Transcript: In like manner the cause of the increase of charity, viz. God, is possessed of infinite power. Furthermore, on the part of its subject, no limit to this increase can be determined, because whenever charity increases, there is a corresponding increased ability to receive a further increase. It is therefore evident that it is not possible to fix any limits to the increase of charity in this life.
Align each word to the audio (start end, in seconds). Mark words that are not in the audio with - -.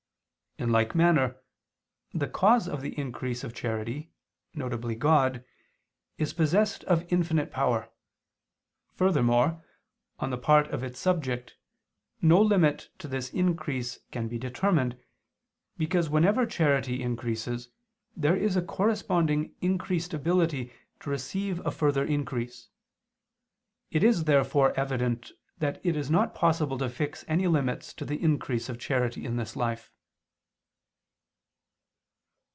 In 0.57 0.69
like 0.71 0.93
manner 0.93 1.37
the 2.13 2.27
cause 2.27 2.67
of 2.67 2.81
the 2.81 2.95
increase 2.95 3.43
of 3.43 3.51
charity, 3.55 4.11
viz. 4.53 4.97
God, 4.99 5.43
is 6.19 6.33
possessed 6.33 6.83
of 6.83 7.11
infinite 7.11 7.49
power. 7.49 7.89
Furthermore, 8.93 9.63
on 10.19 10.29
the 10.29 10.37
part 10.37 10.67
of 10.67 10.83
its 10.83 10.99
subject, 10.99 11.55
no 12.21 12.39
limit 12.39 12.89
to 12.99 13.07
this 13.07 13.33
increase 13.33 13.99
can 14.11 14.27
be 14.27 14.37
determined, 14.37 14.99
because 15.77 16.11
whenever 16.11 16.45
charity 16.45 17.01
increases, 17.01 17.69
there 18.15 18.35
is 18.37 18.55
a 18.55 18.61
corresponding 18.61 19.55
increased 19.61 20.13
ability 20.13 20.71
to 20.99 21.09
receive 21.09 21.65
a 21.65 21.71
further 21.71 22.05
increase. 22.05 22.69
It 23.89 24.03
is 24.03 24.25
therefore 24.25 24.73
evident 24.79 25.31
that 25.57 25.81
it 25.83 25.95
is 25.95 26.11
not 26.11 26.35
possible 26.35 26.77
to 26.77 26.89
fix 26.89 27.25
any 27.27 27.47
limits 27.47 27.93
to 27.93 28.05
the 28.05 28.21
increase 28.21 28.69
of 28.69 28.77
charity 28.77 29.25
in 29.25 29.37
this 29.37 29.55
life. 29.55 29.89